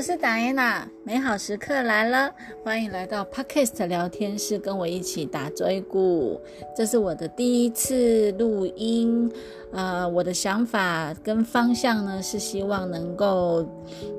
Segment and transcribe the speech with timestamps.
[0.00, 2.34] 我是达安娜，美好时刻来了，
[2.64, 6.40] 欢迎来到 Podcast 聊天室，跟我一起打追鼓。
[6.74, 9.30] 这是我的第一次录音，
[9.72, 13.62] 呃，我的想法跟方向呢是希望能够，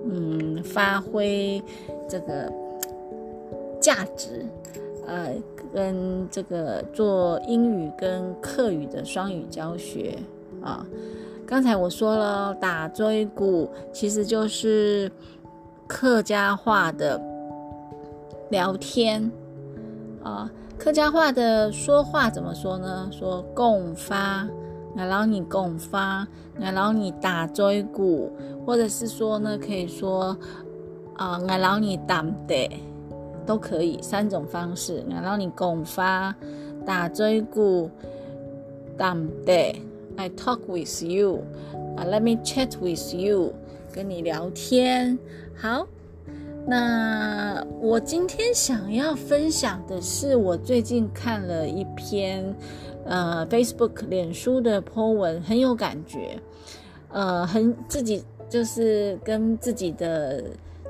[0.06, 1.60] 嗯，发挥
[2.08, 2.54] 这个
[3.80, 4.46] 价值，
[5.08, 5.34] 呃，
[5.74, 10.16] 跟这个做英语跟客语的双语教学
[10.62, 10.86] 啊。
[11.44, 15.12] 刚才我说了，打追鼓其实就是
[15.92, 17.22] 客家话的
[18.50, 19.30] 聊天
[20.24, 20.50] 啊。
[20.78, 23.10] 客家话的说话怎么说呢？
[23.12, 24.48] 说共发，
[24.96, 26.26] 然后你共发，
[26.58, 28.32] 然后你打追鼓，
[28.66, 30.36] 或者是说呢，可以说
[31.18, 32.72] 啊，然后你打的
[33.46, 35.04] 都可以，三种方式。
[35.10, 36.34] 然后你共发，
[36.86, 37.92] 打追鼓，
[38.98, 39.14] 打
[39.46, 39.76] 的。
[40.16, 41.44] I talk with you，
[41.98, 43.54] 啊，Let me chat with you，
[43.94, 45.18] 跟你聊天。
[45.62, 45.88] 好，
[46.66, 52.56] 那我今天想要分享的是，我最近看了一篇
[53.06, 56.40] 呃 Facebook 脸书的 po 文，很有感觉，
[57.10, 60.44] 呃，很自己就是跟自己的。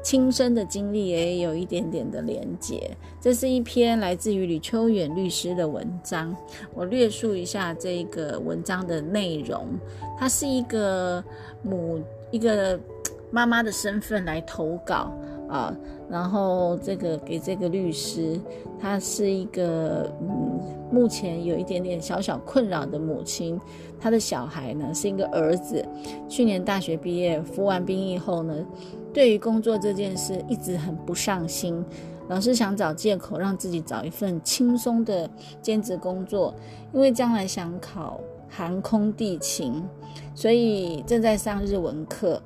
[0.03, 2.89] 亲身的经历也有一点点的连结。
[3.19, 6.36] 这是一篇来自于李秋远律师的文章，
[6.73, 9.67] 我略述一下这个文章的内容。
[10.17, 11.23] 他是一个
[11.61, 12.80] 母一个
[13.31, 15.11] 妈妈的身份来投稿
[15.49, 15.75] 啊，
[16.09, 18.39] 然后这个给这个律师，
[18.79, 20.59] 他是一个嗯
[20.91, 23.59] 目前有一点点小小困扰的母亲，
[23.99, 25.83] 他的小孩呢是一个儿子，
[26.27, 28.53] 去年大学毕业服完兵役后呢。
[29.13, 31.83] 对于工作这件事一直很不上心，
[32.29, 35.29] 老是想找借口让自己找一份轻松的
[35.61, 36.53] 兼职工作，
[36.93, 39.83] 因为将来想考航空地勤，
[40.33, 42.41] 所以正在上日文课。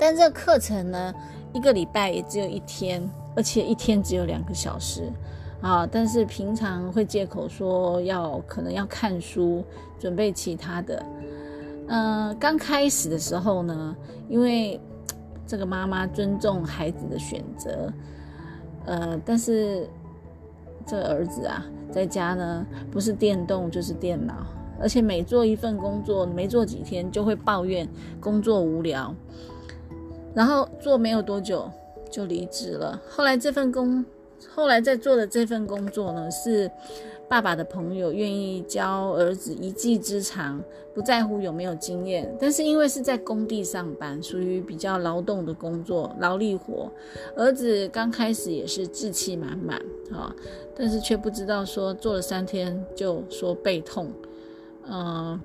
[0.00, 1.14] 但这课程呢，
[1.52, 5.12] 一个礼拜也只有一天，而且一天只有两个小时
[5.60, 5.86] 啊。
[5.86, 9.62] 但是平常会借口说要可能要看书，
[9.98, 11.04] 准备其他的。
[11.88, 13.94] 嗯，刚开始的时候呢，
[14.30, 14.80] 因为
[15.46, 17.92] 这个妈妈尊重孩子的选择，
[18.86, 19.86] 呃，但是
[20.86, 24.46] 这儿子啊，在家呢，不是电动就是电脑，
[24.80, 27.86] 而且每做一份工作，没做几天就会抱怨
[28.18, 29.14] 工作无聊，
[30.34, 31.70] 然后做没有多久
[32.10, 33.00] 就离职了。
[33.08, 34.04] 后来这份工，
[34.48, 36.70] 后来在做的这份工作呢，是。
[37.30, 40.60] 爸爸的朋友愿意教儿子一技之长，
[40.92, 46.90] 不在乎有没有经验，但是因为是在工地上班，属于比较劳动的工作，劳力活。
[47.36, 49.80] 儿子刚开始也是志气满满
[50.12, 50.34] 啊，
[50.74, 54.10] 但是却不知道说做了三天就说背痛，
[54.88, 55.40] 嗯，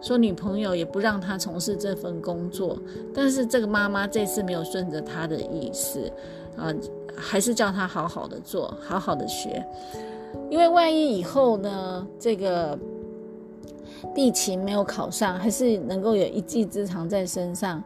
[0.00, 2.78] 说女朋友也不让他从事这份工作，
[3.14, 6.10] 但是这个妈妈这次没有顺着他的意思
[6.56, 6.72] 啊，
[7.16, 9.64] 还是叫他好好的做，好好的学。
[10.50, 12.78] 因为万一以后呢，这个
[14.14, 17.82] 地勤没有考上，还是能够有一技之长在身上，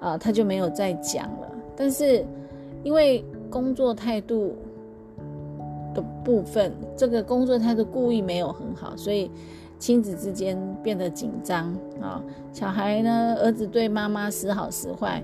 [0.00, 1.50] 啊，他就没有再讲了。
[1.74, 2.24] 但是
[2.82, 4.54] 因为工作态度
[5.94, 9.30] 的部分，这个工作态度故意没有很好，所以
[9.78, 12.22] 亲子之间变得紧张啊。
[12.52, 15.22] 小孩呢，儿子对妈妈时好时坏，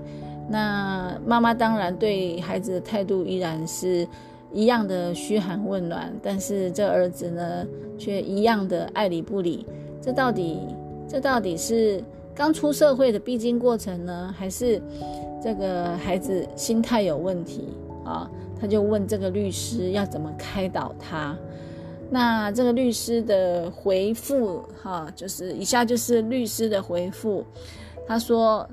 [0.49, 4.07] 那妈妈当然对孩子的态度依然是。
[4.53, 7.65] 一样的嘘寒问暖，但是这儿子呢，
[7.97, 9.65] 却一样的爱理不理。
[10.01, 10.59] 这到底，
[11.07, 12.03] 这到底是
[12.35, 14.81] 刚出社会的必经过程呢，还是
[15.41, 17.69] 这个孩子心态有问题
[18.03, 18.29] 啊？
[18.59, 21.33] 他就问这个律师要怎么开导他。
[22.11, 27.43] 那这个律师的回复，哈，就是以下就是律师的回复。
[28.07, 28.69] 他说。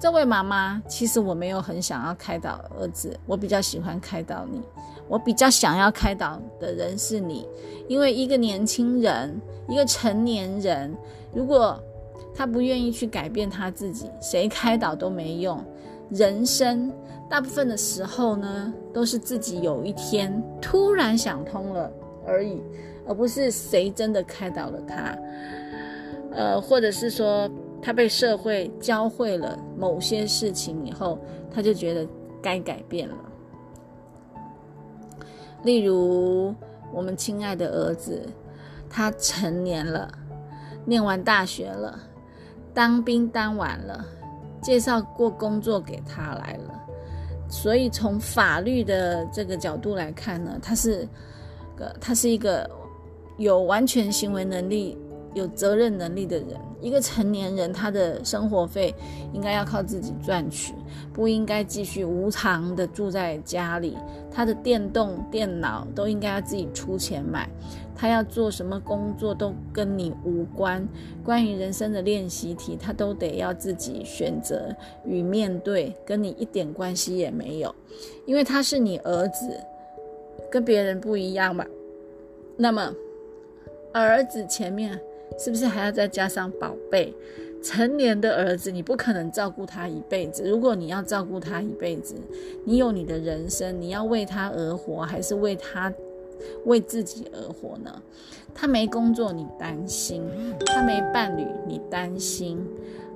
[0.00, 4.60] 这位妈妈，其实我没有很想要开导儿子，我比较喜欢开导你。
[5.08, 7.48] 我比较想要开导的人是你，
[7.88, 10.94] 因为一个年轻人，一个成年人，
[11.32, 11.80] 如果
[12.34, 15.58] 他不愿意去改变他自己，谁开导都没用。
[16.10, 16.92] 人生
[17.30, 21.90] 大部分的时候呢，都是自己有一天突然想通了
[22.26, 22.62] 而已，
[23.06, 25.18] 而不是谁真的开导了他。
[26.32, 27.50] 呃，或者是说。
[27.82, 31.18] 他被社会教会了某些事情以后，
[31.50, 32.08] 他就觉得
[32.40, 33.14] 该改变了。
[35.64, 36.54] 例如，
[36.94, 38.26] 我们亲爱的儿子，
[38.88, 40.10] 他成年了，
[40.86, 42.00] 念完大学了，
[42.72, 44.02] 当兵当完了，
[44.62, 46.80] 介绍过工作给他来了。
[47.50, 51.06] 所以，从法律的这个角度来看呢，他是
[52.00, 52.68] 他是一个
[53.36, 54.98] 有完全行为能力。
[55.34, 56.48] 有责任能力的人。
[56.80, 58.94] 一个成年人，他的生活费
[59.32, 60.72] 应该要靠自己赚取，
[61.12, 63.98] 不应该继续无偿的住在家里。
[64.30, 67.50] 他的电动电脑都应该要自己出钱买。
[67.96, 70.88] 他要做什么工作都跟你无关。
[71.24, 74.72] 关于人生的练习题，他都得要自己选择
[75.04, 77.74] 与面对，跟你一点关系也没有，
[78.24, 79.58] 因为他是你儿子，
[80.54, 81.66] 跟别人不一样吧。
[82.56, 82.94] 那么，
[83.92, 85.00] 儿子前面。
[85.36, 87.12] 是不是还要再加上宝贝？
[87.60, 90.48] 成年的儿子，你不可能照顾他一辈子。
[90.48, 92.14] 如果你要照顾他一辈子，
[92.64, 95.92] 你有你的人生，你要为他而活，还是为他
[96.66, 98.00] 为自己而活呢？
[98.54, 100.22] 他没工作，你担心；
[100.66, 102.58] 他没伴侣，你担心；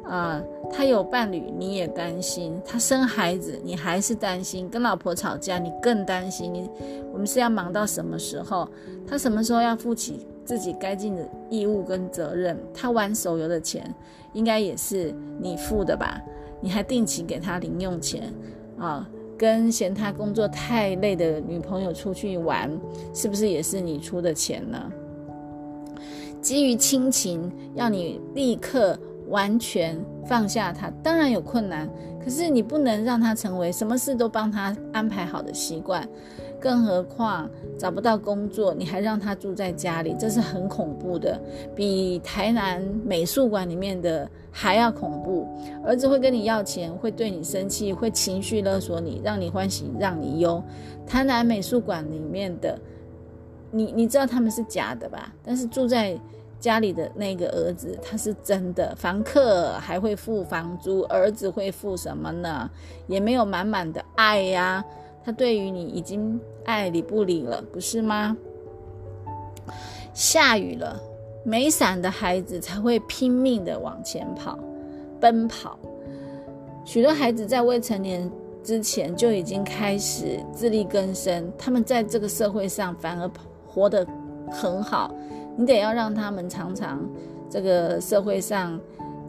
[0.08, 6.52] 啊，他有伴侣，你也担心；他生孩子，你还是担心；跟老婆吵架，你更担心。
[6.52, 6.68] 你
[7.12, 8.68] 我们是要忙到什么时候？
[9.06, 10.26] 他什么时候要负起？
[10.44, 13.94] 自己该尽的义务跟责任，他玩手游的钱，
[14.32, 16.18] 应该也是你付的吧？
[16.60, 18.32] 你还定期给他零用钱
[18.78, 19.06] 啊？
[19.36, 22.70] 跟嫌他工作太累的女朋友出去玩，
[23.12, 24.90] 是不是也是你出的钱呢？
[26.40, 31.88] 基于亲情，要你立刻完全放下他，当然有困难，
[32.22, 36.06] 可是你不能让他成为什么事都帮他安排好的习惯。
[36.60, 37.48] 更何况
[37.78, 41.40] 找不到工作，你还让他住在家里，这是很恐怖的，
[41.72, 45.46] 比台南美术馆里面的还要恐怖。
[45.84, 50.60] 儿子会跟你要钱，会对你生气，会情绪勒索你，让你欢喜让你忧。
[51.06, 52.76] 台南美术馆里面的，
[53.70, 55.32] 你你知道他们是假的吧？
[55.44, 56.18] 但是住在
[56.60, 58.94] 家里的那个儿子，他是真的。
[58.96, 62.70] 房客还会付房租，儿子会付什么呢？
[63.06, 64.84] 也没有满满的爱呀。
[65.24, 68.36] 他对于你已经爱理不理了，不是吗？
[70.14, 71.00] 下雨了，
[71.44, 74.58] 没伞的孩子才会拼命的往前跑，
[75.20, 75.78] 奔跑。
[76.84, 78.30] 许多孩子在未成年
[78.64, 83.30] 之前就已经开始自力更生，他们在这个社会上反而
[83.66, 84.06] 活得
[84.50, 85.14] 很好。
[85.58, 86.98] 你得要让他们常常
[87.50, 88.80] 这个社会上。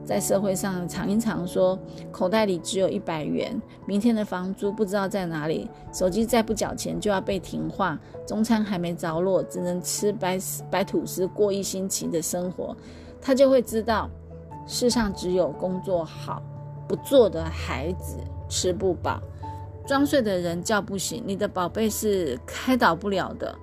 [0.05, 1.77] 在社会上常一常说，
[2.09, 10.39] 口袋里只有一百元，明天的房租不知道在哪里，手机再不缴钱就要被停话，中餐还没着落，只能吃白
[10.71, 12.75] 白吐司过一星期的生活，
[13.21, 14.09] 他就会知道，
[14.65, 16.41] 世上只有工作好，
[16.87, 18.17] 不做的孩子
[18.47, 19.21] 吃不饱，
[19.85, 23.53] 装睡的人叫不醒，你的宝贝是开导不了的，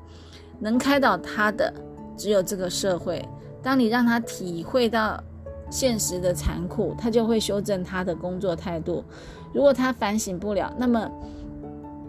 [0.60, 1.74] 能开导他的
[2.16, 3.22] 只有这个社会，
[3.62, 5.22] 当你让他体会到。
[5.68, 9.02] 现实的残酷，他就会修正他的工作态度。
[9.52, 11.10] 如果他反省不了，那么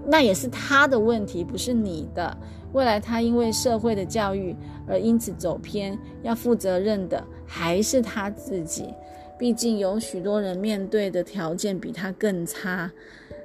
[0.06, 2.38] 那也是他的问题，不是你的。
[2.74, 4.56] 未来他因为社会的教育
[4.88, 8.94] 而因此走偏，要负责任的还是他自己。
[9.39, 12.92] 毕竟有许多人面对的条件比他更差，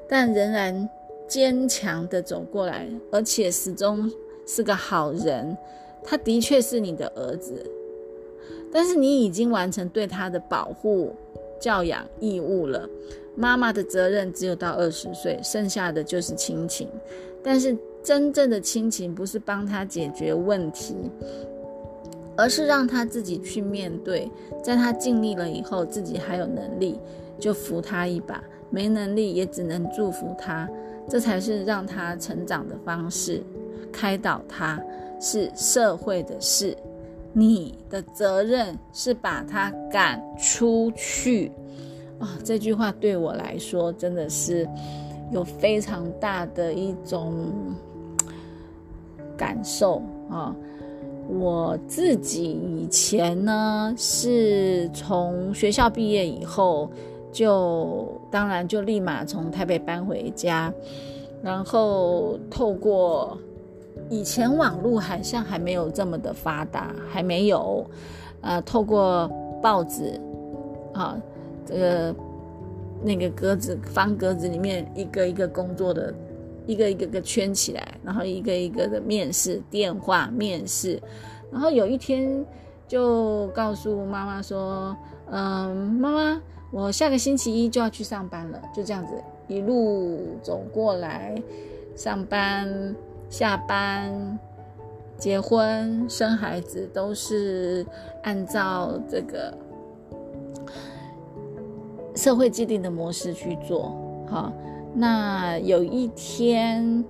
[0.07, 0.87] 但仍然
[1.27, 4.13] 坚强的走过来，而且始终
[4.47, 5.57] 是个好人。
[6.05, 7.65] 他的确是你的儿子。
[8.73, 11.15] 但是你已经完成对他的保护、
[11.61, 12.89] 教养义务了。
[13.35, 16.89] 妈妈的责任只有到二十岁，剩下的就是亲情。
[17.43, 20.95] 但是真正的亲情不是帮他解决问题，
[22.37, 24.31] 而是让他自己去面对。
[24.63, 26.99] 在他尽力了以后，自己还有能力，
[27.39, 28.37] 就扶他一把；
[28.71, 30.69] 没能力，也只能祝福他。
[31.09, 33.43] 这才是让他成长的方式。
[33.91, 34.83] 开导他
[35.23, 36.77] 是社会的事。
[37.33, 41.51] 你的责任是把他赶出去
[42.19, 42.29] 啊！
[42.45, 44.69] 这句话对我来说真的是
[45.31, 47.33] 有非常大的一种
[49.35, 50.55] 感受啊！
[51.27, 56.91] 我自己以前呢，是从学校毕业以后，
[57.33, 60.71] 就当然就立马从台北搬回家，
[61.43, 63.39] 然后透过。
[64.11, 67.85] 以前网络好像还没有这么的发达，还没有，
[68.43, 69.31] 呃，透过
[69.63, 70.21] 报纸，
[70.93, 71.17] 啊，
[71.65, 72.15] 这个
[73.03, 76.13] 那个格子方格子里面一个一个工作的，
[76.67, 81.01] 一个一个个圈起来，然后一个一个的面试电话面试，
[81.51, 82.45] 然后有一天
[82.87, 84.95] 就告诉妈妈说，
[85.31, 89.15] 嗯，妈妈，我下个星期一就要去上班了，就这样子
[89.49, 91.35] 一路走过来
[91.97, 92.95] 上班。
[93.33, 94.39] 下班、
[95.17, 97.85] 结婚、生孩子都是
[98.25, 99.57] 按照这个
[102.15, 103.97] 社会既定的模式去做。
[104.29, 104.53] 好，
[104.95, 107.03] 那有一天，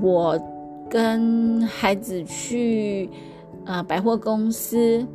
[0.00, 0.40] 我
[0.88, 3.10] 跟孩子去
[3.66, 5.06] 啊百货公司，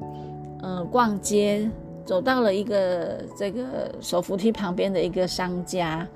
[0.61, 1.67] 嗯，逛街，
[2.05, 6.07] 走到了一个这个手扶梯旁边的一个商家，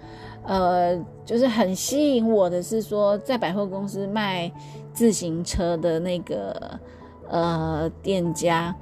[0.43, 4.51] 呃，就是很吸引我的是说，在百货公司卖
[4.93, 6.79] 自行车的那个
[7.29, 8.75] 呃店家。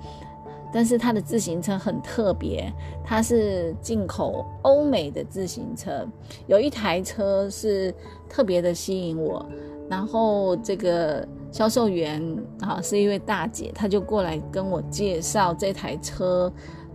[0.69, 2.71] 但是他的自行车很特别，
[3.03, 6.05] 它是进口欧美的自行车，
[6.45, 7.91] 有一台车是
[8.27, 9.43] 特别的吸引我，
[9.89, 12.21] 然后这个销售员
[12.59, 16.51] 啊是一位大姐，她就过来跟我介绍这台车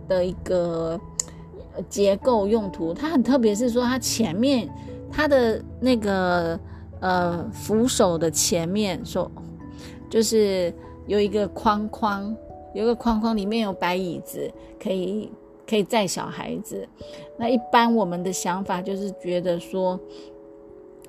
[0.07, 0.97] 的一个
[1.89, 4.69] 结构用途，它很特别，是说它前面
[5.11, 6.59] 它的那个
[6.99, 9.31] 呃扶手的前面说
[10.09, 10.73] 就是
[11.07, 12.35] 有一个框框。
[12.75, 14.51] 有个框框，里面有摆椅子，
[14.81, 15.31] 可以
[15.69, 16.89] 可以载小孩子。
[17.37, 19.99] 那一般我们的想法就是觉得说，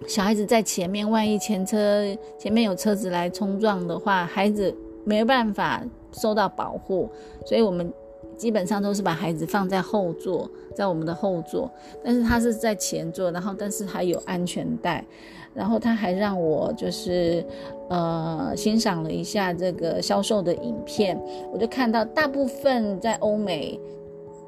[0.07, 2.05] 小孩子在前面，万一前车
[2.39, 7.09] 前面有车子来冲撞的话，孩子没办法受到保护，
[7.47, 7.91] 所以我们
[8.37, 11.71] 基本上都是把孩子放在后座，在我们的后座。
[12.05, 15.05] 但是他是在前座，然后但是还有安全带。
[15.55, 17.47] 然后他还让我就是，
[17.89, 21.17] 呃，欣赏了一下这个销售的影片，
[21.53, 23.79] 我就看到大部分在欧美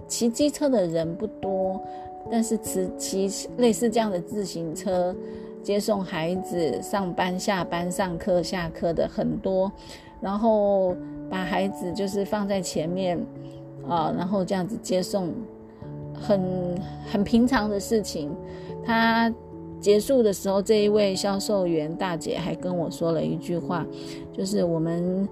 [0.09, 1.81] 骑机车的人不多，
[2.29, 5.15] 但是骑骑类似这样的自行车
[5.63, 9.71] 接送孩子上班、下班、上课、下课的很多，
[10.21, 10.97] 然后
[11.31, 13.17] 把孩子就是放在前面
[13.89, 15.33] 啊，然后这样子接送，
[16.15, 18.35] 很很平常的事情，
[18.85, 19.33] 他。
[19.79, 23.87] 结束的时候，这一位销售员大姐还跟我说了一句话，
[24.33, 25.29] 就是我们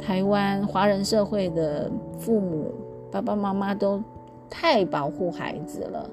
[0.00, 2.72] 台湾华人社会的父母
[3.12, 4.02] 爸爸妈妈都
[4.48, 6.10] 太保护孩子了。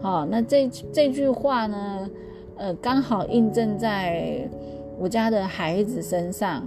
[0.00, 2.10] 好，那这这句话呢，
[2.56, 4.48] 呃，刚好印证在
[4.96, 6.66] 我家的孩子身上。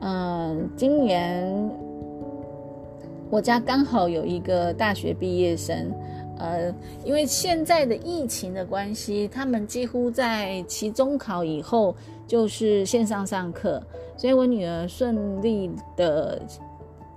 [0.00, 1.70] 嗯，今年
[3.36, 5.92] 我家刚好有一个大学毕业生。
[6.38, 6.74] 呃，
[7.04, 11.94] 因为现在的疫情的关系，他们几乎在期中考以后
[12.26, 13.82] 就是线上上课，
[14.16, 16.40] 所以我女儿顺利的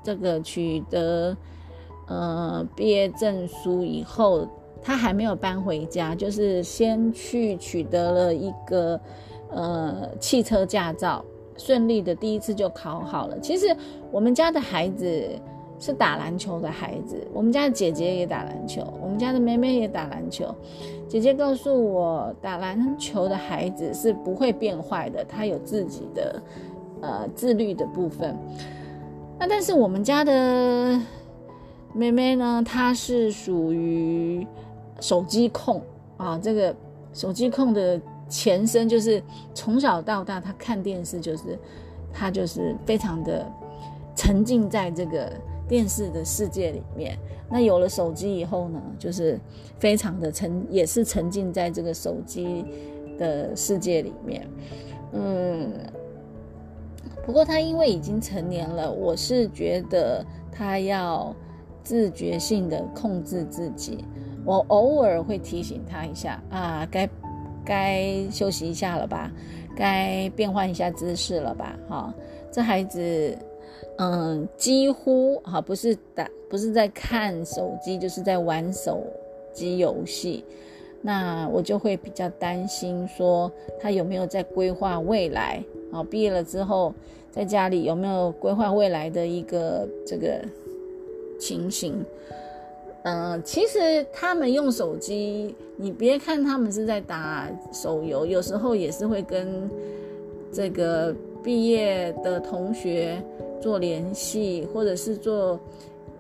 [0.04, 1.36] 这个取得
[2.08, 4.46] 呃毕业证书以后，
[4.82, 9.00] 她还没有搬回家，就是先去取得了一个
[9.52, 11.24] 呃汽车驾照，
[11.56, 13.40] 顺利的第一次就考好了。
[13.40, 13.74] 其实
[14.12, 15.26] 我们家的孩子。
[15.80, 20.54] 是打篮球的孩子，我们家的姐姐也打篮球，我们家的妹妹也打篮球。
[21.08, 26.42] 姐姐告诉我，打篮球的孩子是不会变坏的，他有自己的
[27.00, 28.36] 呃自律的部分。
[29.40, 31.00] 那但是我们家的
[31.94, 34.46] 妹妹呢，她是属于
[35.00, 35.82] 手机控
[36.18, 36.76] 啊，这个
[37.14, 41.58] 手机控的前身就是从小到大，她看电视就是
[42.12, 43.50] 她就是非常的
[44.14, 45.32] 沉浸在这个。
[45.70, 47.16] 电视的世界里面，
[47.48, 49.40] 那有了手机以后呢，就是
[49.78, 52.66] 非常的沉，也是沉浸在这个手机
[53.20, 54.48] 的世界里面。
[55.14, 55.72] 嗯，
[57.24, 61.36] 不过他因为已经成年了，我是觉得他要
[61.84, 64.04] 自觉性的控制自己。
[64.44, 67.08] 我偶尔会提醒他一下啊，该
[67.64, 69.32] 该休息一下了吧，
[69.76, 71.78] 该变换一下姿势了吧。
[71.88, 72.14] 哈，
[72.52, 73.38] 这孩子。
[74.02, 79.04] 嗯，几乎哈不是打，不是在看手机，就是在玩手
[79.54, 80.44] 机游戏。
[81.02, 86.02] 那我就会比较担心，说他有没有在规划未来啊？
[86.02, 86.94] 毕业了之后，
[87.30, 90.42] 在家里有没有规划未来的一个这个
[91.38, 92.06] 情形？
[93.04, 99.70] 嗯，其实他们用手机，你别看他们是在打手游，有时候也是会跟
[100.52, 103.22] 这个毕业的同学。
[103.62, 105.60] 做联系，或者是做，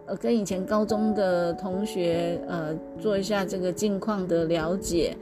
[0.07, 5.15] 呃，跟以前高中的同学，呃，做一下这个近况的了解。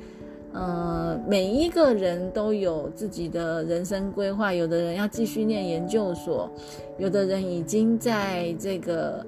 [0.51, 6.49] 呃，每一个人都有自己的人生规划，有的人要继续念研究所，
[6.97, 9.23] 有的人已经在这个，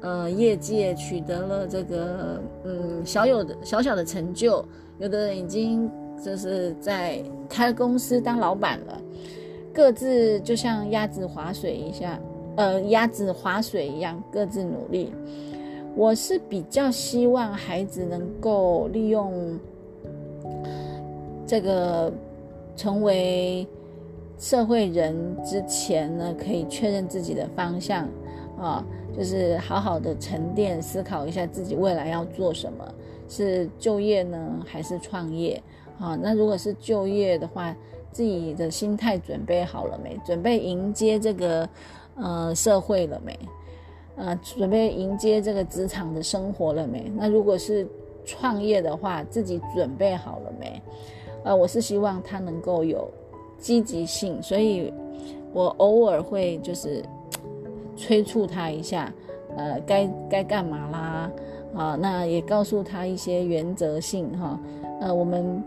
[0.00, 4.64] 呃，业界取得了这个，嗯，小有的小小的成就，
[4.98, 5.88] 有的人已经
[6.24, 9.00] 就是在开公司当老板了，
[9.72, 12.18] 各自就像鸭子划水一下。
[12.54, 15.10] 呃，鸭子划水一样，各自努力。
[15.96, 19.58] 我是比较希望孩子能够利用
[21.46, 22.12] 这个
[22.76, 23.66] 成为
[24.38, 28.06] 社会人之前呢，可以确认自己的方向
[28.58, 28.84] 啊，
[29.16, 32.84] 就是好好的沉淀思考一下自己未来要做什么，
[33.28, 35.62] 是就业呢，还是创业
[35.98, 36.18] 啊？
[36.22, 37.74] 那如果是就业的话，
[38.12, 40.16] 自己的心态准备好了没？
[40.24, 41.68] 准备迎接这个？
[42.14, 43.38] 呃社会了没？
[44.16, 47.10] 呃，准备迎接这个职场的生活了没？
[47.16, 47.88] 那如果是
[48.22, 50.82] 创业的话，自己准备好了没？
[51.42, 53.10] 呃，我是希望他能够有
[53.58, 54.92] 积极性，所以
[55.54, 57.02] 我偶尔会就是
[57.96, 59.10] 催促他一下，
[59.56, 61.30] 呃，该该干嘛啦？
[61.74, 64.60] 啊，那也告诉他一些原则性哈。
[65.00, 65.64] 呃，我们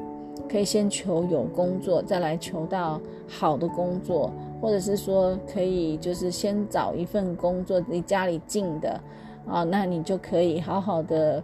[0.49, 4.31] 可以先求有工作，再来求到好的工作。
[4.61, 8.99] 或者是说，可以就是先找一份工作离家里近的，
[9.47, 11.43] 啊，那你就可以好好的，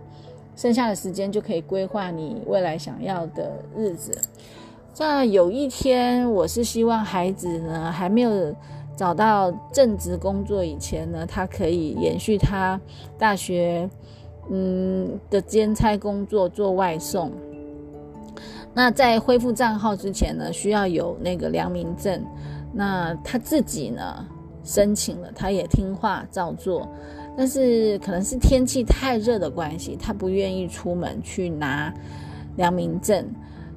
[0.56, 4.18] 剩下的时间就可以规划你未来想要的日子。
[4.92, 8.56] 在有一天，我是希望孩子呢还没有
[8.96, 12.80] 找到正职工作以前呢，他可以延续他
[13.20, 13.88] 大学
[14.50, 17.32] 嗯的兼差工作做外送。
[18.74, 22.24] 那在恢复账号之前呢，需要有那个良民证。
[22.74, 24.26] 那他自己呢
[24.64, 26.88] 申请了，他也听话照做，
[27.36, 31.94] 但是可能是天气太热的关系，他不愿意出门去拿
[32.56, 33.28] 良民证。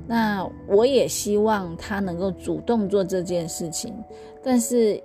[0.06, 3.92] 那我也希望他能够主动做这件事情，
[4.42, 5.02] 但是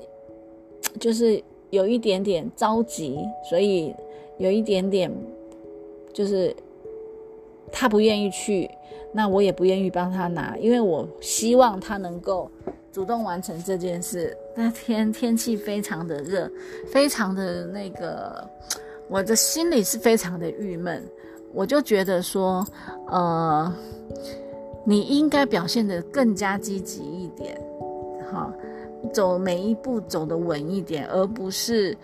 [0.99, 3.17] 就是有一点点着急，
[3.49, 3.95] 所以
[4.37, 5.09] 有一点点
[6.13, 6.55] 就是
[7.71, 8.69] 他不愿意去，
[9.13, 12.49] 那我也不愿意帮他拿，因为我希望他能够。
[12.91, 16.49] 主动完成这件事，那天天气非常的热，
[16.91, 18.43] 非常的那个，
[19.07, 21.01] 我的心里是非常的郁闷。
[21.53, 22.65] 我就觉得说，
[23.07, 23.71] 呃，
[24.83, 27.61] 你应该表现得更加积极一点，
[28.31, 28.51] 哈，
[29.13, 31.95] 走每一步走得稳一点，而不是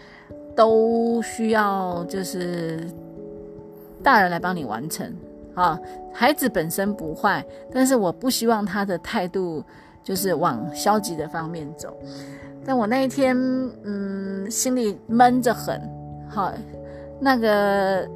[0.55, 2.79] 都需要就是
[4.03, 5.11] 大人来帮你完成
[5.55, 5.79] 啊。
[6.13, 9.63] 孩子本身不坏，但是我不希望他的态度。
[10.05, 11.91] 就是往消极的方面走，
[12.63, 13.35] 但我那一天，
[13.83, 15.81] 嗯，心里闷着很，
[16.29, 16.53] 好，
[17.19, 18.07] 那个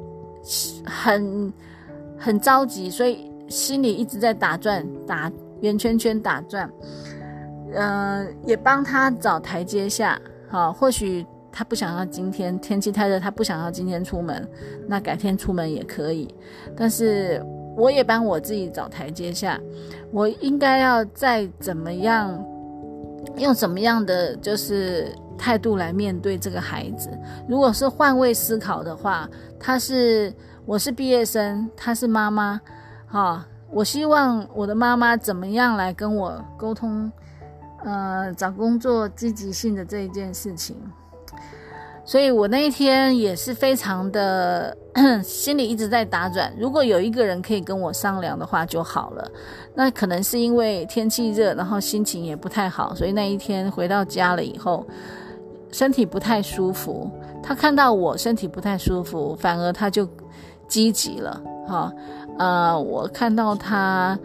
[0.86, 1.52] 很
[2.16, 5.28] 很着急，所以心里一直在打转，打
[5.62, 6.70] 圆圈圈打转，
[7.74, 10.16] 嗯，也帮他找台阶下，
[10.48, 11.26] 好，或许
[11.60, 14.48] 他不想要今天天气太热，他不想要今天出门，
[14.88, 16.34] 那改天出门也可以，
[16.74, 17.44] 但是。
[17.76, 19.58] 我也帮我自己找台阶下，
[20.10, 22.44] 我应该要再怎么样，
[23.36, 27.08] 用什么样的就是态度来面对这个孩子？
[27.48, 29.26] 如果是换位思考的话，
[29.58, 30.34] 他是
[30.66, 32.60] 我是毕业生，他是妈妈，
[33.06, 37.10] 哈，我希望我的妈妈怎么样来跟我沟通？
[37.84, 40.76] 呃，找工作积极性的这一件事情。
[42.04, 44.76] 所以我那一天也是非常的
[45.22, 46.52] 心里一直在打转。
[46.58, 49.30] 如果有一个人可以跟我商量的话就好了。
[49.74, 54.84] 那可能是因为天气热，然后心情也不太好，所以那一天回到家了以后，
[55.70, 57.08] 身体不太舒服。
[57.42, 60.08] 他看到我身体不太舒服，反而他就
[60.66, 61.40] 积极了。
[61.68, 61.92] 哈，
[62.38, 64.18] 呃，我看到他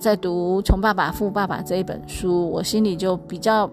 [0.00, 3.70] 在读《穷爸爸富爸爸》这一本书，我心里就比较。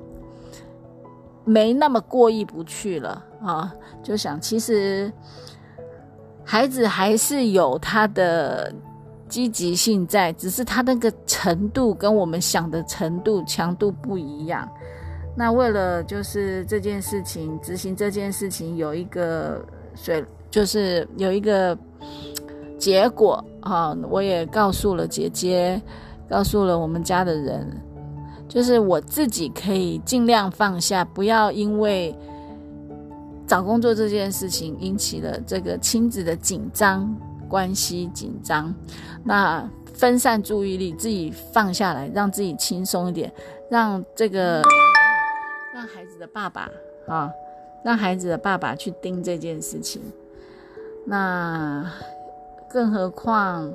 [1.50, 3.74] 没那么过意不去了啊！
[4.04, 5.12] 就想，其实
[6.44, 8.74] 孩子还是有他的
[9.28, 14.68] 积极性在，只是他那个程度跟我们想的程度强度不一样。
[15.36, 21.78] 那为了就是这件事情执行这件事情有一个水，就是有一个
[22.80, 23.96] 结果啊！
[24.10, 25.80] 我也告诉了姐姐，
[26.28, 27.70] 告诉了我们家的人。
[28.48, 32.18] 就是我自己可以尽量放下，不要因为
[33.48, 37.16] 找工作这件事情引起了这个亲子的紧张
[37.48, 38.74] 关系紧张，
[39.24, 43.32] 那分散注意力，自己放下来，让自己轻松一点，
[43.70, 44.62] 让这个
[45.74, 46.70] 让孩子的爸爸
[47.08, 47.32] 啊，
[47.84, 50.02] 让孩子的爸爸去盯这件事情，
[51.06, 51.90] 那
[52.70, 53.74] 更何况。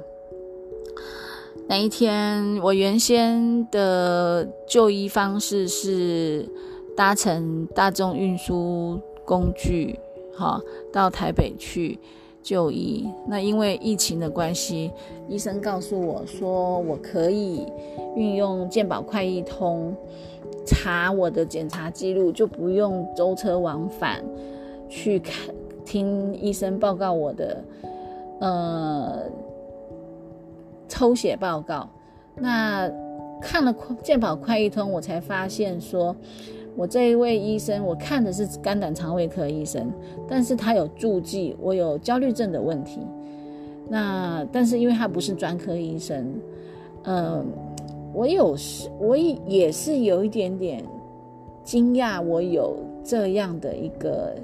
[1.68, 6.46] 那一天，我原先的就医方式是
[6.94, 9.00] 搭乘大众运输
[9.32, 9.98] 工具，
[10.36, 10.60] 哈，
[10.92, 11.98] 到台北去
[12.42, 13.08] 就医。
[13.26, 14.90] 那因为疫情的关系，
[15.26, 17.66] 医生告诉我说，我可以
[18.14, 19.96] 运用健保快易通
[20.66, 24.22] 查我的检查记录，就不用舟车往返
[24.86, 27.64] 去看听医生报告我的，
[28.40, 29.22] 呃。
[30.88, 31.88] 抽血报告，
[32.34, 32.86] 那
[33.40, 36.14] 看了健保快一通，我才发现说，
[36.74, 39.92] 我这一位医生，我看的是肝胆肠胃科医生，
[40.26, 43.00] 但是他有注记我有焦虑症的问题。
[43.88, 46.26] 那但是因为他不是专科医生，
[47.04, 47.44] 嗯，
[48.14, 50.82] 我有是，我也是有一点点
[51.62, 54.34] 惊讶，我有这样的一个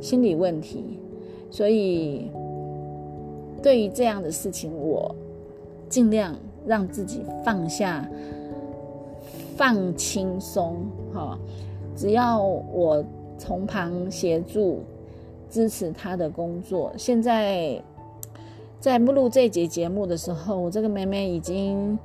[0.00, 0.98] 心理问题，
[1.50, 2.30] 所以
[3.62, 5.14] 对于这样的事情，我
[5.88, 8.06] 尽量让自己放下、
[9.56, 10.76] 放轻松，
[11.14, 11.38] 哈，
[11.96, 13.04] 只要我
[13.38, 14.80] 从旁协助、
[15.48, 16.92] 支持他的工作。
[16.98, 17.80] 现在
[18.80, 21.98] 在录这节节目的时候，我这个妹妹已经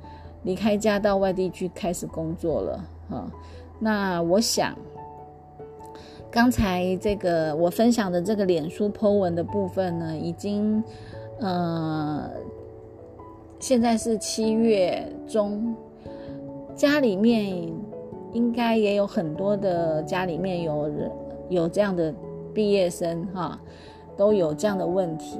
[0.44, 3.30] 离开家到外地去开始工作了，哈。
[3.78, 4.74] 那我想。
[6.32, 10.80] 刚才这个我分享的这个脸书 po 文的部分呢，已经，
[11.40, 12.30] 呃，
[13.58, 15.74] 现在是七月中，
[16.76, 17.68] 家里面
[18.32, 21.10] 应该也有很多的家里面有人
[21.48, 22.14] 有这样的
[22.54, 23.58] 毕业生哈，
[24.16, 25.38] 都有这样的问题。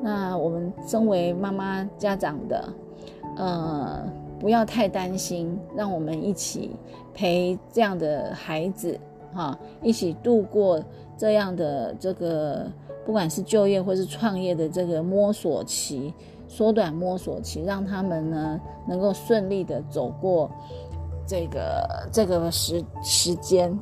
[0.00, 2.68] 那我们身为妈妈家长的，
[3.36, 4.02] 呃，
[4.38, 6.76] 不要太担心，让我们一起
[7.14, 8.98] 陪这样的孩子。
[9.34, 10.78] 哈，一起度过
[11.16, 12.66] 这样的这个，
[13.06, 16.12] 不管是就业或是创业的这个摸索期，
[16.46, 20.50] 缩短摸索期，让他们呢能够顺利的走过
[21.32, 23.78] 这个这个时时间。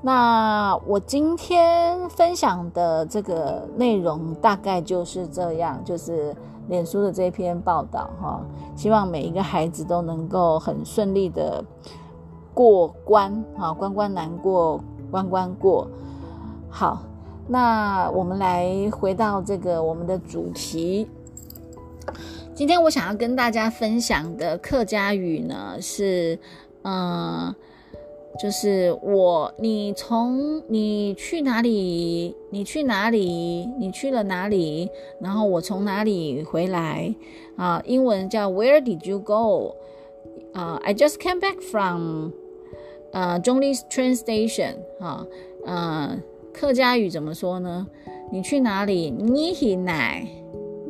[0.00, 6.32] 那我今天分享的这个内容大概就是这样，就是
[6.68, 8.40] 脸书的这篇报道哈，
[8.76, 11.64] 希望每一个孩子都能够很顺利的。
[12.54, 14.80] 过关啊，关关难过
[15.10, 15.88] 关关过。
[16.68, 17.02] 好，
[17.48, 21.08] 那我们来回到这个我们的主题。
[22.60, 26.38] 今天我想要跟大家分享的客家语呢，是
[26.82, 27.54] 嗯，
[28.38, 34.90] 就是我你从你去哪里，你去哪里，你去了哪里，
[35.22, 37.14] 然后我从哪里回来
[37.56, 37.82] 啊？
[37.86, 39.74] 英文叫 Where did you go？
[40.52, 42.32] 啊，I just came back from。
[43.12, 45.26] 呃，中立 train station 哈，
[45.64, 46.14] 呃，
[46.52, 47.86] 客家语怎么说呢？
[48.30, 49.10] 你去哪里？
[49.10, 50.22] 你去哪？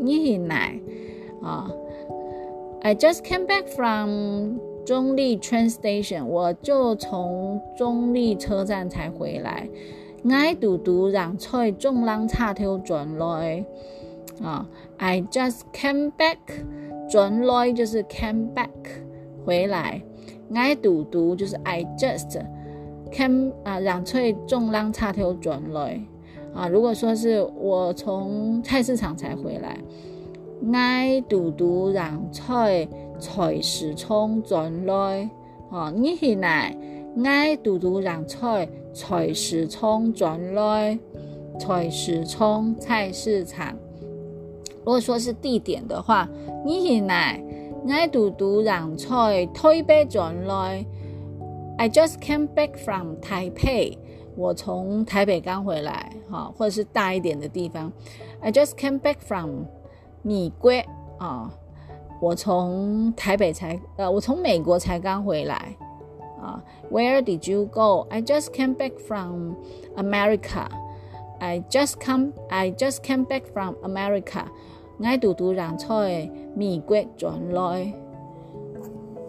[0.01, 0.69] 你去哪？
[1.43, 1.71] 啊
[2.83, 9.69] ，I just came back from 中立 train station，我就从中立车站才回来。
[10.29, 13.65] I 嘟嘟让菜中浪叉条转来
[14.43, 14.67] 啊
[14.99, 16.37] ，I just came back，
[17.11, 18.69] 转来就是 came back
[19.45, 20.03] 回来。
[20.53, 22.39] I 嘟嘟就是 I just
[23.13, 26.01] came 啊，让翠重浪插头转来
[26.55, 26.69] 啊。
[26.69, 29.79] 如果说是我从菜市场才回来
[30.73, 35.31] ，I 嘟嘟让翠菜市场转来
[35.71, 35.93] 哦。
[35.95, 36.77] 你现在
[37.25, 40.99] I 嘟嘟让翠菜市场转来，
[41.59, 43.77] 菜市场菜市场。
[44.85, 46.29] 如果说是地点的话，
[46.65, 47.43] 你现在。
[47.83, 50.85] 我嘟嘟让菜台北转来
[51.79, 53.97] ，I just came back from Taipei。
[54.37, 57.91] 我从台北刚回来，哈，或者是大一点的地方
[58.41, 59.65] ，I just came back from
[60.23, 60.71] 米国
[61.19, 61.53] 啊。
[62.21, 65.75] 我从台北才，呃，我从美国才刚回来
[66.41, 66.63] 啊。
[66.91, 68.07] Where did you go?
[68.11, 69.55] I just came back from
[69.97, 70.67] America.
[71.39, 74.45] I just come, I just came back from America.
[75.03, 77.95] 爱嘟嘟让菜米国转来，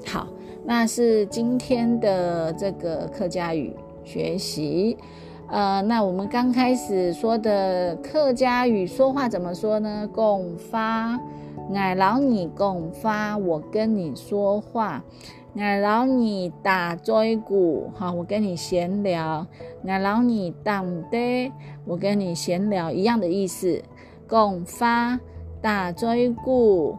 [0.06, 0.28] 好，
[0.66, 3.74] 那是今天的这个客家语
[4.04, 4.98] 学习。
[5.52, 10.10] 呃，那我们刚开始说的客家语说话怎么说呢？
[10.14, 11.20] 共发，
[11.76, 15.04] 爱老你共发，我跟你说话，
[15.58, 19.46] 爱老你打嘴鼓，好，我跟你闲聊，
[19.86, 21.52] 爱老你当的，
[21.86, 23.84] 我跟你闲聊一样的意思，
[24.28, 25.20] 共发。
[25.62, 26.98] 打追鼓，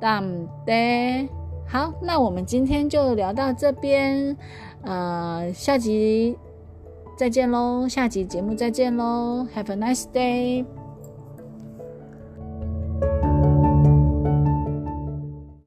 [0.00, 0.24] 当
[0.64, 1.28] 的。
[1.66, 4.34] 好，那我们今天就聊到这边，
[4.80, 6.34] 呃，下集
[7.18, 10.77] 再见喽，下集节目再见喽，Have a nice day。